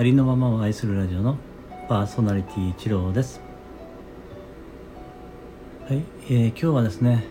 [0.00, 1.36] ありのままを愛するラジオの
[1.86, 3.42] パーソナリティ一郎です。
[5.86, 7.26] はい、えー、今日はですね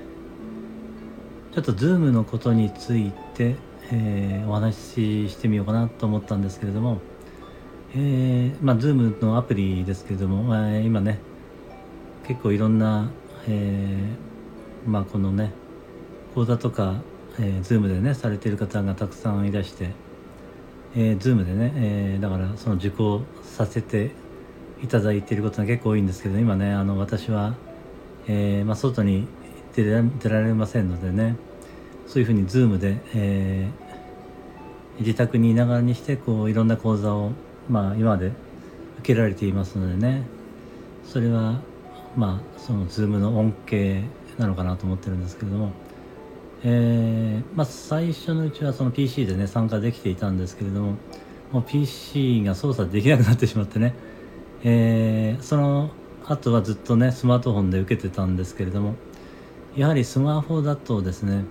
[1.51, 3.55] ちょっとズームのことについて、
[3.91, 7.01] えー、お話ししてみようかなと思ったんですけれども
[7.95, 11.17] えー、まあズームのアプリですけれども、まあ、今ね
[12.27, 13.09] 結構いろんな、
[13.47, 15.53] えー、まあこのね
[16.35, 17.01] 講座とか、
[17.39, 19.89] えー、ズームでねされている方がたくさんいらして
[20.95, 24.11] えー、Zoom でね、えー、だからその受講させて
[24.83, 27.55] いただいていることが結構多いんですけど今ねあの私は、
[28.27, 29.27] えーまあ、外に
[29.75, 31.35] 出出られませんのでね
[32.07, 37.31] そういうふうに Zoom で、えー、自宅にいながらにしてこういろんな講座を、
[37.69, 38.31] まあ、今まで
[38.99, 40.23] 受けられていますのでね
[41.05, 41.59] それは
[42.15, 44.03] まあその Zoom の恩恵
[44.37, 45.71] なのかなと思ってるんですけれども
[46.61, 50.95] えー、まあ、最初のうちはその PC でね参加できていたんですけれども
[51.51, 53.95] もう PC が操作できなくなってしまってね、
[54.63, 55.91] えー、その
[56.25, 58.95] 後はずっとねスマートフォンで受けてたんですけれども
[59.75, 61.45] やはりスマホだとですね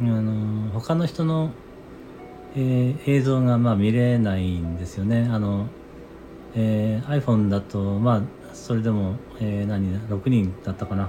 [0.00, 1.50] あの他の人の、
[2.54, 5.26] えー、映像がまあ見れないんですよね。
[5.32, 5.68] あの、
[6.54, 8.22] えー、iPhone だとまあ
[8.54, 11.08] それでも、えー、何6人だったかな。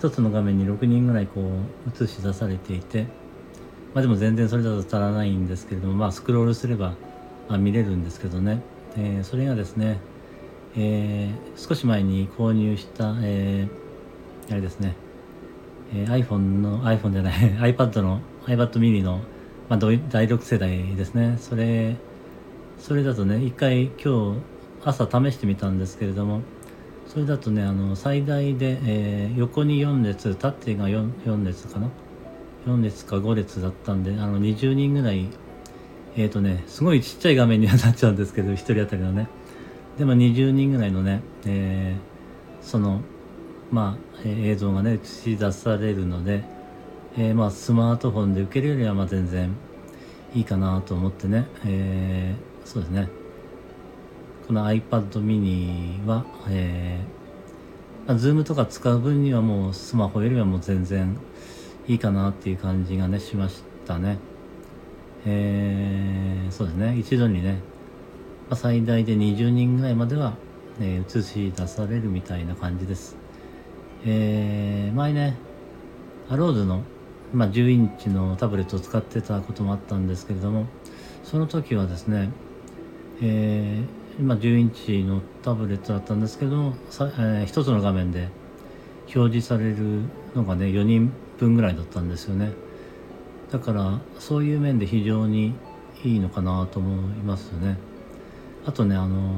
[0.00, 3.04] 1つの画面に6人ぐらいこう映し出されていて、
[3.94, 6.94] まあ、でも全然それだと足らないんですけれども、まあ、スクロールすれば、
[7.48, 8.60] あ、見れるんですけどね、
[8.96, 9.98] えー、それがですね、
[10.76, 14.94] えー、少し前に購入した、えー、あれですね、
[15.94, 17.34] えー、iPhone の iPhone じゃない
[17.74, 19.20] iPad の iPad mini の、
[19.68, 21.36] まあ、第6世代ですね。
[21.40, 21.96] それ
[22.78, 24.40] それだとね一回今日
[24.84, 26.42] 朝試してみたんですけれども
[27.08, 31.88] それだとねあの最大で、えー、横に4列縦が 4, 4列かな
[32.66, 35.28] ？4列か5列だったんであの20人ぐらい
[36.16, 39.28] えっ、ー、とねすごいちっちゃい画面にはなっちゃうんですけど1人当たりのね。
[39.98, 43.00] でも20人ぐらいのね、えー、その
[43.70, 46.44] まあ、えー、映像がね映し出されるので、
[47.16, 49.56] えー、まあスマートフォンで受けるよりはまあ全然
[50.34, 53.08] いいかなと思ってね、えー、そうですね。
[54.46, 61.18] この iPad mini は、えー、ま、Zoom とか使う分にはもうスマホよりはもう全然
[61.88, 64.18] いいかなっていう感じがねしましたね。
[65.24, 67.54] えー、そうですね一度にね、
[68.48, 70.34] まあ、最大で20人ぐらいまでは、
[70.80, 73.16] えー、映し出されるみたいな感じです。
[74.04, 75.34] えー、前ね
[76.28, 76.82] アローズの、
[77.32, 80.66] まあ、10インチのタブレットを使ってたこともあったんですけれども
[81.24, 82.30] その時はですね、
[83.20, 88.30] えー今10インチのタブレットだったんですけどさ、えー、つの画面で
[89.14, 90.00] 表示される
[90.34, 92.52] のがね4人分ぐらいだったんですよね。
[93.52, 95.54] だからそういう面で非常に
[96.02, 97.76] いいのかなと思いますよね。
[98.64, 99.34] あとねあの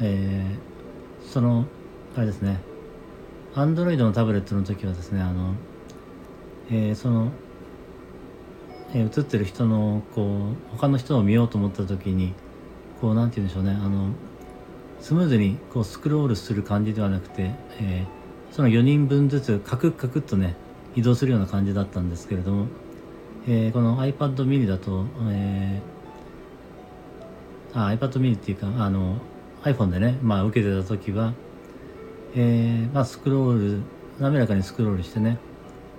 [0.00, 1.66] えー、その
[2.16, 2.58] あれですね。
[3.54, 5.54] Android のタブレットの時はですねあの、
[6.68, 7.30] えー、その、
[8.92, 12.34] えー、映ってる人のこう他の人を見ようと思った時に
[13.00, 13.70] こうなんて言うんでしょうね。
[13.70, 14.10] あの
[15.00, 20.56] スムーズにこうスクロールする感じではなくて、えー、その4人分ずつカクッカクっとね
[20.96, 22.66] 移動するような感じだったんですけれども、
[23.46, 29.18] えー、この iPad mini だと、えー、あ iPad mini っていうかあの
[29.62, 31.34] iPhone でね、まあ、受けてた時は、
[32.34, 33.82] えーまあ、スクロール
[34.18, 35.38] 滑らかにスクロールしてね、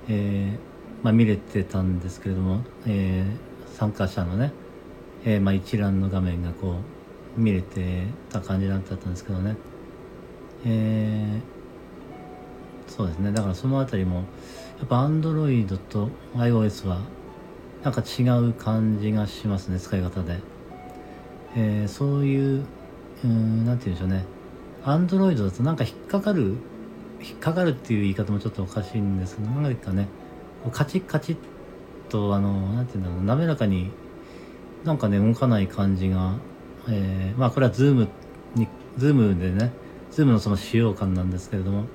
[0.07, 4.51] えーまあ、見れてたんですけれども、えー、参加者のね
[5.27, 6.77] えー、まあ、一覧の画面がこ
[7.37, 9.57] う見れてた感じだったんですけどね、
[10.65, 13.33] えー、そうですね。
[13.33, 14.23] だからその辺りも
[14.79, 17.01] やっぱ Android と iOS は
[17.83, 20.39] なんか違う感じがしますね使い方で、
[21.57, 22.65] えー、そういう
[23.25, 24.23] うんなんて言うんでしょうね。
[24.85, 26.55] Android だとなんか引っかかる
[27.21, 30.07] 引っかかるっていう言い方もちょっとおかしいんですけど何かね
[30.71, 31.37] カチッカチッ
[32.09, 33.91] とあのなんて言うんだろう滑らかに
[34.87, 36.35] なんかね動かない感じが、
[36.87, 38.07] えー、まあこれはズーム
[38.55, 38.67] に
[38.97, 39.73] ズームでね
[40.11, 41.85] ズームのその使用感なんですけれども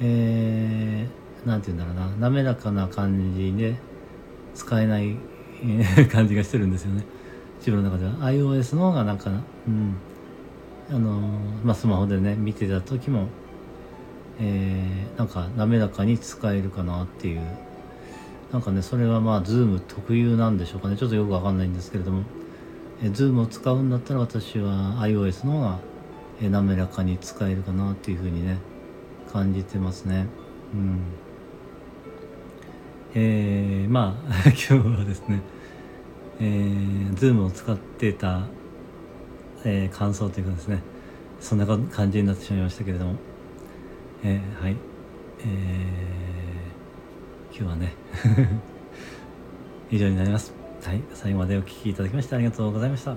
[0.00, 3.76] えー、なんて言うんだろうな滑らかな感じで
[4.54, 5.16] 使えない
[6.10, 7.04] 感じがしてるんですよね。
[7.58, 8.12] 自分の中では。
[8.30, 9.30] iOS の方がなんか
[9.66, 9.96] うん。
[10.90, 11.20] あの
[11.64, 13.28] まあスマホでね見てた時も
[14.38, 17.42] えー、なんか滑らかに使えるかなっていう
[18.52, 20.96] なんかねそれはまあ Zoom 特有なんでしょうかね。
[20.96, 22.24] ちょっとよくわかんないんですけれども。
[23.02, 25.78] え Zoom を使うんだったら私は iOS の方が
[26.40, 28.58] え滑らかに使えるかなっていうふうにね
[29.32, 30.26] 感じてますね。
[30.74, 31.00] うん。
[33.14, 35.40] えー、まあ 今日はですね
[36.40, 38.46] えー、Zoom を使ってた
[39.64, 40.82] えー、感想というかですね
[41.40, 43.16] そんな感じになってしまいましたけれども、
[44.22, 44.76] えー、はい。
[45.40, 46.61] えー、
[47.54, 47.94] 今日はね
[49.90, 50.54] 以上になります。
[50.82, 53.16] はい最後までお聴きいただきましてありがとうございました。